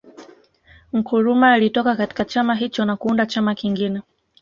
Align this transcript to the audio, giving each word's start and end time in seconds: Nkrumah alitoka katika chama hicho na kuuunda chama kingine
Nkrumah 0.93 1.51
alitoka 1.51 1.95
katika 1.95 2.25
chama 2.25 2.55
hicho 2.55 2.85
na 2.85 2.95
kuuunda 2.95 3.25
chama 3.25 3.55
kingine 3.55 4.01